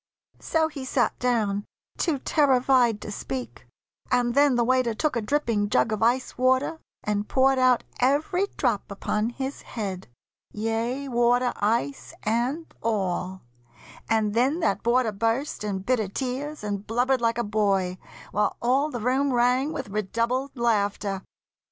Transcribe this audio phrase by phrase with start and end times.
[0.39, 1.65] So he sat down
[1.99, 3.67] too terrified to speak;
[4.09, 8.47] And then the waiter took a dripping jug Of ice water and poured out every
[8.57, 10.07] drop Upon his head,
[10.53, 13.43] yea, water, ice, and all;
[14.09, 17.99] And then that boarder burst in bitter tears, And blubbered like a boy,
[18.31, 21.21] while all the room Rang with redoubled laughter.